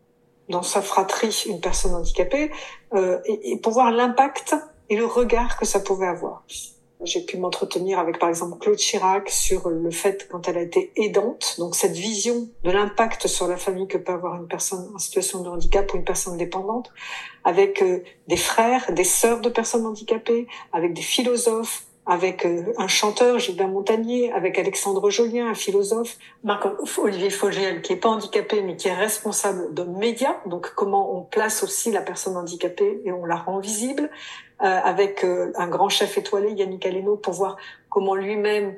dans 0.49 0.63
sa 0.63 0.83
fratrie 0.83 1.45
une 1.49 1.61
personne 1.61 1.97
handicapée, 1.97 2.53
euh, 2.95 3.19
et 3.25 3.59
pour 3.59 3.73
voir 3.73 3.91
l'impact 3.91 4.55
et 4.89 4.97
le 4.97 5.05
regard 5.05 5.59
que 5.59 5.67
ça 5.67 5.81
pouvait 5.81 6.07
avoir. 6.07 6.45
J'ai 7.05 7.21
pu 7.21 7.37
m'entretenir 7.37 8.01
avec, 8.01 8.19
par 8.19 8.29
exemple, 8.29 8.59
Claude 8.59 8.77
Chirac 8.77 9.31
sur 9.31 9.69
le 9.69 9.91
fait 9.91 10.27
quand 10.31 10.49
elle 10.49 10.59
a 10.59 10.63
été 10.63 10.93
aidante. 10.97 11.55
Donc, 11.59 11.77
cette 11.77 11.97
vision 11.97 12.49
de 12.65 12.71
l'impact 12.71 13.29
sur 13.29 13.47
la 13.47 13.57
famille 13.57 13.87
que 13.87 13.99
peut 13.99 14.13
avoir 14.13 14.35
une 14.35 14.49
personne 14.49 14.91
en 14.95 14.99
situation 14.99 15.43
de 15.43 15.49
handicap 15.49 15.93
ou 15.95 15.97
une 15.97 16.05
personne 16.05 16.37
dépendante, 16.37 16.91
avec 17.45 17.83
euh, 17.83 18.03
des 18.27 18.37
frères, 18.37 18.93
des 18.93 19.05
sœurs 19.05 19.41
de 19.41 19.49
personnes 19.49 19.87
handicapées, 19.87 20.49
avec 20.73 20.93
des 20.93 21.03
philosophes, 21.03 21.88
avec 22.09 22.47
euh, 22.47 22.73
un 22.79 22.89
chanteur, 22.89 23.39
Gilbert 23.39 23.69
Montagnier, 23.69 24.33
avec 24.33 24.59
Alexandre 24.59 25.11
Jolien, 25.11 25.51
un 25.51 25.55
philosophe, 25.55 26.17
Marc-Olivier 26.43 27.29
Fogel, 27.29 27.83
qui 27.83 27.93
est 27.93 27.97
pas 27.97 28.09
handicapé, 28.09 28.63
mais 28.63 28.77
qui 28.77 28.89
est 28.89 28.95
responsable 28.95 29.75
de 29.75 29.83
médias. 29.85 30.37
Donc, 30.47 30.73
comment 30.75 31.15
on 31.15 31.23
place 31.23 31.63
aussi 31.63 31.93
la 31.93 32.01
personne 32.01 32.37
handicapée 32.37 33.03
et 33.05 33.13
on 33.13 33.27
la 33.27 33.37
rend 33.37 33.59
visible. 33.59 34.11
Euh, 34.61 34.81
avec 34.83 35.23
euh, 35.23 35.53
un 35.55 35.69
grand 35.69 35.91
chef 35.91 36.17
étoilé, 36.19 36.51
Yannick 36.53 36.85
Aleno, 36.87 37.17
pour 37.17 37.35
voir 37.35 37.59
comment 37.91 38.15
lui-même, 38.15 38.75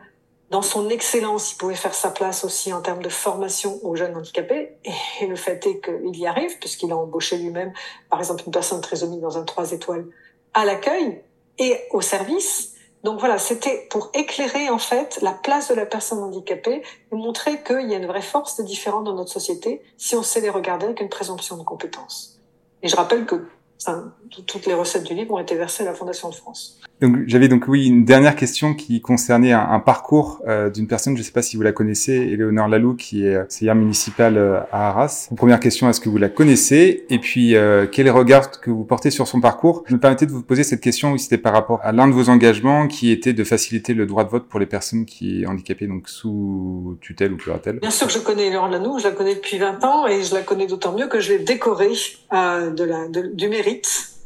dans 0.50 0.60
son 0.60 0.90
excellence, 0.90 1.52
il 1.52 1.56
pouvait 1.56 1.76
faire 1.76 1.94
sa 1.94 2.10
place 2.10 2.44
aussi 2.44 2.72
en 2.72 2.82
termes 2.82 3.02
de 3.02 3.08
formation 3.08 3.78
aux 3.84 3.94
jeunes 3.94 4.16
handicapés. 4.16 4.72
Et 5.20 5.26
le 5.28 5.36
fait 5.36 5.64
est 5.68 5.80
qu'il 5.80 6.18
y 6.18 6.26
arrive, 6.26 6.58
puisqu'il 6.58 6.90
a 6.90 6.96
embauché 6.96 7.38
lui-même, 7.38 7.72
par 8.10 8.18
exemple, 8.18 8.42
une 8.44 8.52
personne 8.52 8.80
trisomique 8.80 9.20
dans 9.20 9.38
un 9.38 9.44
trois 9.44 9.70
étoiles 9.70 10.06
à 10.52 10.64
l'accueil 10.64 11.20
et 11.58 11.76
au 11.92 12.00
service. 12.00 12.69
Donc 13.02 13.18
voilà, 13.18 13.38
c'était 13.38 13.86
pour 13.90 14.10
éclairer 14.12 14.68
en 14.68 14.78
fait 14.78 15.18
la 15.22 15.32
place 15.32 15.68
de 15.68 15.74
la 15.74 15.86
personne 15.86 16.18
handicapée 16.18 16.82
et 17.10 17.14
montrer 17.14 17.62
qu'il 17.62 17.88
y 17.88 17.94
a 17.94 17.96
une 17.96 18.06
vraie 18.06 18.20
force 18.20 18.56
de 18.58 18.62
différents 18.62 19.00
dans 19.00 19.14
notre 19.14 19.32
société 19.32 19.82
si 19.96 20.16
on 20.16 20.22
sait 20.22 20.40
les 20.40 20.50
regarder 20.50 20.86
avec 20.86 21.00
une 21.00 21.08
présomption 21.08 21.56
de 21.56 21.62
compétence. 21.62 22.38
Et 22.82 22.88
je 22.88 22.96
rappelle 22.96 23.24
que 23.24 23.46
enfin, 23.80 24.12
toutes 24.46 24.66
les 24.66 24.74
recettes 24.74 25.04
du 25.04 25.14
livre 25.14 25.34
ont 25.34 25.38
été 25.38 25.54
versées 25.54 25.82
à 25.82 25.86
la 25.86 25.94
Fondation 25.94 26.28
de 26.28 26.34
France. 26.34 26.78
Donc 27.00 27.16
j'avais 27.26 27.48
donc 27.48 27.64
oui 27.66 27.86
une 27.86 28.04
dernière 28.04 28.36
question 28.36 28.74
qui 28.74 29.00
concernait 29.00 29.52
un, 29.52 29.66
un 29.70 29.80
parcours 29.80 30.42
euh, 30.46 30.68
d'une 30.68 30.86
personne, 30.86 31.14
je 31.16 31.20
ne 31.20 31.24
sais 31.24 31.32
pas 31.32 31.42
si 31.42 31.56
vous 31.56 31.62
la 31.62 31.72
connaissez, 31.72 32.12
Éléonore 32.12 32.68
Lalou, 32.68 32.94
qui 32.94 33.26
est 33.26 33.42
conseillère 33.44 33.74
municipale 33.74 34.36
euh, 34.36 34.60
à 34.70 34.88
Arras. 34.88 35.28
Première 35.34 35.60
question, 35.60 35.88
est-ce 35.88 36.00
que 36.00 36.10
vous 36.10 36.18
la 36.18 36.28
connaissez? 36.28 37.06
Et 37.08 37.18
puis 37.18 37.56
euh, 37.56 37.86
quel 37.90 38.10
regard 38.10 38.50
que 38.50 38.70
vous 38.70 38.84
portez 38.84 39.10
sur 39.10 39.26
son 39.26 39.40
parcours? 39.40 39.82
Je 39.86 39.94
me 39.94 40.00
permettais 40.00 40.26
de 40.26 40.32
vous 40.32 40.42
poser 40.42 40.62
cette 40.62 40.82
question, 40.82 41.12
oui, 41.12 41.18
c'était 41.18 41.38
par 41.38 41.54
rapport 41.54 41.80
à 41.82 41.92
l'un 41.92 42.06
de 42.06 42.12
vos 42.12 42.28
engagements, 42.28 42.86
qui 42.86 43.10
était 43.10 43.32
de 43.32 43.44
faciliter 43.44 43.94
le 43.94 44.04
droit 44.04 44.24
de 44.24 44.28
vote 44.28 44.46
pour 44.48 44.60
les 44.60 44.66
personnes 44.66 45.06
qui 45.06 45.42
sont 45.42 45.50
handicapées, 45.50 45.86
donc 45.86 46.08
sous 46.08 46.98
tutelle 47.00 47.32
ou 47.32 47.36
curatelle. 47.36 47.78
Bien 47.80 47.90
sûr 47.90 48.08
que 48.08 48.12
je 48.12 48.18
connais 48.18 48.46
Éléonore 48.48 48.68
Lalou, 48.68 48.98
je 48.98 49.04
la 49.04 49.12
connais 49.12 49.34
depuis 49.34 49.58
20 49.58 49.82
ans 49.84 50.06
et 50.06 50.22
je 50.22 50.34
la 50.34 50.42
connais 50.42 50.66
d'autant 50.66 50.92
mieux 50.92 51.06
que 51.06 51.20
je 51.20 51.32
l'ai 51.32 51.38
décorée 51.38 51.92
euh, 52.32 52.70
de 52.70 52.84
la, 52.84 53.08
de, 53.08 53.22
du 53.34 53.48
mérite 53.48 53.69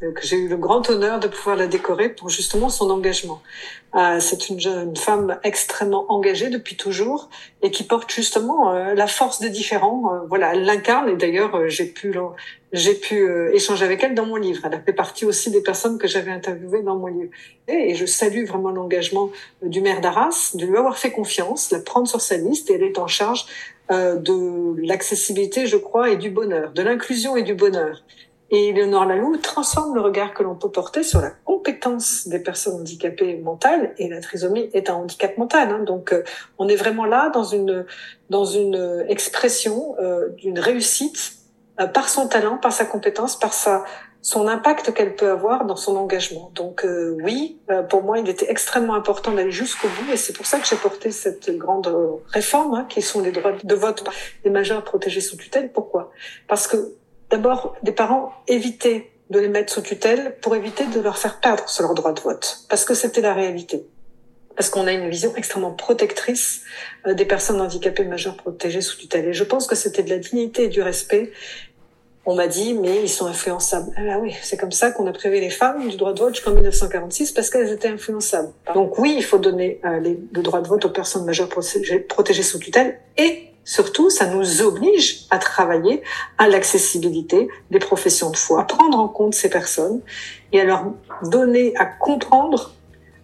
euh, 0.03 0.13
que 0.13 0.27
j'ai 0.27 0.37
eu 0.37 0.49
le 0.49 0.57
grand 0.57 0.89
honneur 0.91 1.21
de 1.21 1.29
pouvoir 1.29 1.57
la 1.57 1.67
décorer 1.67 2.09
pour 2.09 2.29
justement 2.29 2.69
son 2.69 2.91
engagement. 2.91 3.41
Euh, 3.95 4.19
c'est 4.19 4.49
une 4.49 4.59
jeune 4.59 4.97
femme 4.97 5.39
extrêmement 5.45 6.11
engagée 6.11 6.49
depuis 6.49 6.77
toujours 6.77 7.29
et 7.63 7.71
qui 7.71 7.85
porte 7.85 8.13
justement 8.13 8.73
euh, 8.73 8.95
la 8.95 9.07
force 9.07 9.41
des 9.41 9.51
différents. 9.51 10.25
Voilà, 10.29 10.55
elle 10.55 10.65
l'incarne 10.65 11.09
et 11.09 11.17
d'ailleurs 11.17 11.69
j'ai 11.69 11.87
pu 11.87 12.15
j'ai 12.73 12.95
pu 12.95 13.25
échanger 13.53 13.85
avec 13.85 14.03
elle 14.03 14.15
dans 14.17 14.27
mon 14.27 14.37
livre. 14.37 14.63
Elle 14.65 14.75
a 14.75 14.81
fait 14.81 14.93
partie 14.93 15.25
aussi 15.25 15.51
des 15.53 15.63
personnes 15.63 15.97
que 15.97 16.09
j'avais 16.09 16.33
interviewées 16.33 16.83
dans 16.83 16.97
mon 16.97 17.07
livre. 17.07 17.31
Et, 17.69 17.91
et 17.91 17.95
je 17.95 18.05
salue 18.05 18.45
vraiment 18.47 18.71
l'engagement 18.71 19.31
du 19.63 19.81
maire 19.81 20.01
d'Arras, 20.01 20.53
de 20.55 20.67
lui 20.67 20.77
avoir 20.77 20.99
fait 20.99 21.13
confiance, 21.13 21.71
la 21.71 21.79
prendre 21.79 22.09
sur 22.09 22.21
sa 22.21 22.37
liste 22.37 22.71
et 22.71 22.75
elle 22.75 22.83
est 22.83 22.99
en 22.99 23.07
charge 23.07 23.47
de 23.91 24.75
l'accessibilité, 24.87 25.67
je 25.67 25.77
crois, 25.77 26.11
et 26.11 26.17
du 26.17 26.31
bonheur, 26.31 26.73
de 26.73 26.83
l'inclusion 26.83 27.37
et 27.37 27.43
du 27.43 27.55
bonheur. 27.55 28.03
Et 28.51 28.73
Léonore 28.73 29.07
Lalou 29.07 29.37
transforme 29.39 29.95
le 29.95 30.01
regard 30.01 30.35
que 30.35 30.43
l'on 30.43 30.55
peut 30.55 30.71
porter 30.71 31.03
sur 31.03 31.21
la 31.21 31.31
compétence 31.31 32.29
des 32.29 32.39
personnes 32.39 32.81
handicapées 32.81 33.37
mentales 33.39 33.95
et 33.99 34.09
la 34.09 34.21
trisomie 34.21 34.69
est 34.75 34.91
un 34.91 34.95
handicap 34.95 35.39
mental. 35.39 35.71
Hein. 35.71 35.85
Donc 35.85 36.13
euh, 36.13 36.23
on 36.59 36.69
est 36.69 36.77
vraiment 36.77 37.07
là 37.07 37.31
dans 37.31 37.45
une 37.45 37.87
dans 38.31 38.45
une 38.45 39.05
expression 39.09 39.97
euh, 39.99 40.29
d'une 40.37 40.59
réussite 40.59 41.37
euh, 41.81 41.87
par 41.87 42.09
son 42.09 42.29
talent, 42.29 42.59
par 42.59 42.73
sa 42.73 42.85
compétence, 42.85 43.39
par 43.39 43.53
sa 43.53 43.85
son 44.21 44.49
impact 44.49 44.95
qu'elle 44.95 45.17
peut 45.17 45.31
avoir 45.31 45.67
dans 45.67 45.77
son 45.77 45.97
engagement. 45.97 46.51
Donc 46.55 46.85
euh, 46.87 47.15
oui, 47.23 47.61
pour 47.91 48.03
moi, 48.03 48.19
il 48.19 48.27
était 48.27 48.51
extrêmement 48.51 48.95
important 48.95 49.33
d'aller 49.33 49.51
jusqu'au 49.51 49.87
bout 49.89 50.13
et 50.13 50.17
c'est 50.17 50.33
pour 50.33 50.47
ça 50.47 50.59
que 50.59 50.67
j'ai 50.67 50.77
porté 50.77 51.11
cette 51.11 51.55
grande 51.59 51.95
réforme 52.29 52.75
hein, 52.75 52.87
qui 52.89 53.03
sont 53.03 53.21
les 53.21 53.33
droits 53.33 53.53
de 53.63 53.75
vote 53.75 54.03
des 54.43 54.49
majeurs 54.49 54.83
protégés 54.83 55.21
sous 55.21 55.37
tutelle. 55.37 55.73
Pourquoi? 55.73 56.11
Parce 56.49 56.67
que 56.67 56.95
d'abord, 57.35 57.75
des 57.83 57.93
parents 57.93 58.33
évitaient 58.47 59.11
de 59.31 59.41
les 59.41 59.49
mettre 59.49 59.73
sous 59.73 59.81
tutelle 59.81 60.37
pour 60.41 60.55
éviter 60.55 60.87
de 60.87 61.01
leur 61.01 61.19
faire 61.19 61.41
perdre 61.41 61.65
leur 61.81 61.95
droit 61.95 62.13
de 62.13 62.21
vote, 62.21 62.61
parce 62.69 62.85
que 62.85 62.95
c'était 62.95 63.23
la 63.23 63.35
réalité. 63.35 63.85
Parce 64.55 64.71
qu'on 64.71 64.87
a 64.87 64.93
une 64.93 65.09
vision 65.11 65.35
extrêmement 65.35 65.73
protectrice 65.73 66.63
euh, 67.09 67.15
des 67.15 67.25
personnes 67.25 67.61
handicapées 67.61 68.05
majeures 68.05 68.37
protégées 68.37 68.83
sous 68.83 68.97
tutelle. 68.97 69.27
Et 69.27 69.33
je 69.33 69.43
pense 69.43 69.67
que 69.67 69.75
c'était 69.75 70.05
de 70.05 70.11
la 70.11 70.19
dignité 70.19 70.65
et 70.65 70.69
du 70.69 70.81
respect. 70.81 71.33
On 72.25 72.37
m'a 72.37 72.47
dit, 72.47 72.75
mais 72.75 73.03
ils 73.03 73.09
sont 73.09 73.27
influençables. 73.27 73.91
Ah 73.97 74.03
bah 74.05 74.19
oui, 74.21 74.33
c'est 74.43 74.57
comme 74.57 74.71
ça 74.71 74.93
qu'on 74.93 75.09
a 75.09 75.13
privé 75.13 75.41
les 75.41 75.51
femmes 75.51 75.89
du 75.89 75.97
droit 75.97 76.13
de 76.13 76.21
vote 76.21 76.37
jusqu'en 76.37 76.53
1946 76.53 77.33
parce 77.33 77.51
qu'elles 77.51 77.73
étaient 77.73 77.89
influençables. 77.89 78.53
Donc 78.75 78.97
oui, 78.99 79.15
il 79.17 79.25
faut 79.25 79.39
donner 79.39 79.81
euh, 79.85 79.99
le 80.33 80.43
droit 80.43 80.61
de 80.61 80.69
vote 80.69 80.85
aux 80.85 80.91
personnes 80.91 81.25
majeures 81.25 81.49
protégées 81.49 82.43
sous 82.45 82.61
tutelle 82.61 83.01
et 83.19 83.54
Surtout, 83.65 84.11
ça 84.11 84.27
nous 84.27 84.63
oblige 84.63 85.25
à 85.31 85.39
travailler 85.39 86.03
à 86.39 86.49
l'accessibilité 86.49 87.49
des 87.71 87.79
professions 87.79 88.31
de 88.31 88.37
foi, 88.37 88.61
à 88.61 88.65
prendre 88.65 88.99
en 88.99 89.09
compte 89.09 89.35
ces 89.35 89.49
personnes 89.49 90.01
et 90.53 90.61
à 90.61 90.65
leur 90.65 90.85
donner 91.23 91.75
à 91.77 91.87
comprendre 91.87 92.73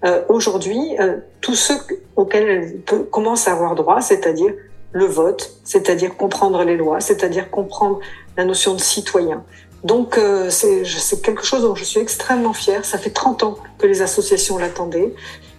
euh, 0.04 0.22
aujourd'hui 0.28 0.96
euh, 0.98 1.18
tous 1.42 1.54
ceux 1.54 1.76
auxquels 2.16 2.48
elles 2.48 3.04
commencent 3.10 3.48
à 3.48 3.52
avoir 3.52 3.74
droit, 3.74 4.00
c'est-à-dire 4.00 4.54
le 4.92 5.04
vote, 5.04 5.52
c'est-à-dire 5.62 6.16
comprendre 6.16 6.64
les 6.64 6.76
lois, 6.76 7.00
c'est-à-dire 7.00 7.50
comprendre 7.50 8.00
la 8.36 8.44
notion 8.44 8.74
de 8.74 8.80
citoyen. 8.80 9.44
Donc 9.84 10.18
euh, 10.18 10.50
c'est 10.50 11.22
quelque 11.22 11.44
chose 11.44 11.62
dont 11.62 11.74
je 11.74 11.84
suis 11.84 12.00
extrêmement 12.00 12.54
fière. 12.54 12.84
Ça 12.84 12.98
fait 12.98 13.10
30 13.10 13.42
ans 13.42 13.58
que 13.78 13.86
les 13.86 14.02
associations 14.02 14.56
l'attendaient 14.58 15.14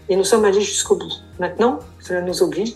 et 0.09 0.15
nous 0.15 0.23
sommes 0.23 0.45
allés 0.45 0.61
jusqu'au 0.61 0.95
bout. 0.95 1.11
Maintenant, 1.39 1.79
cela 1.99 2.21
nous 2.21 2.43
oblige 2.43 2.75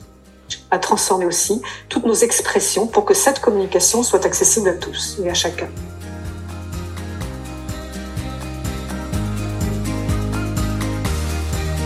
à 0.72 0.80
transformer 0.80 1.26
aussi 1.26 1.62
toutes 1.90 2.06
nos 2.06 2.14
expressions 2.14 2.88
pour 2.88 3.06
que 3.06 3.14
cette 3.14 3.40
communication 3.40 4.04
soit 4.04 4.26
accessible 4.26 4.70
à 4.70 4.74
tous 4.74 5.18
et 5.24 5.30
à 5.30 5.34
chacun. 5.34 5.68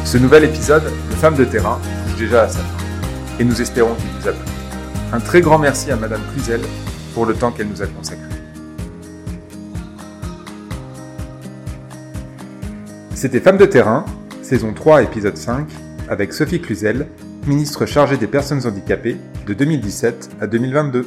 Ce 0.06 0.18
nouvel 0.18 0.46
épisode 0.46 0.86
de 0.86 1.16
Femmes 1.16 1.36
de 1.36 1.46
terrain 1.46 1.80
touche 2.08 2.18
déjà 2.18 2.44
à 2.44 2.50
sa 2.50 2.60
fin 2.60 2.80
et 3.40 3.44
nous 3.44 3.62
espérons 3.62 3.94
qu'il 3.94 4.10
vous 4.20 4.28
a 4.28 4.32
plu. 4.32 4.52
Un 5.14 5.20
très 5.20 5.42
grand 5.42 5.60
merci 5.60 5.92
à 5.92 5.96
Madame 5.96 6.22
Cluzel 6.34 6.62
pour 7.14 7.26
le 7.26 7.36
temps 7.36 7.52
qu'elle 7.52 7.68
nous 7.68 7.82
a 7.82 7.88
consacré. 7.88 8.26
C'était 13.14 13.40
Femmes 13.40 13.58
de 13.58 13.66
terrain, 13.66 14.06
saison 14.42 14.74
3, 14.74 15.04
épisode 15.04 15.38
5, 15.38 15.68
avec 16.08 16.34
Sophie 16.34 16.62
Cluzel 16.62 17.08
ministre 17.48 17.86
chargé 17.86 18.18
des 18.18 18.28
personnes 18.28 18.66
handicapées 18.66 19.18
de 19.48 19.54
2017 19.54 20.30
à 20.42 20.48
2022. 20.48 21.06